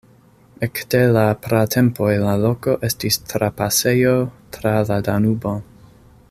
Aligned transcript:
Ekde 0.67 1.01
la 1.17 1.25
pratempoj 1.43 2.09
la 2.23 2.33
loko 2.45 2.75
estis 2.89 3.21
trapasejo 3.35 4.17
tra 4.57 4.75
la 4.93 4.99
Danubo. 5.11 5.55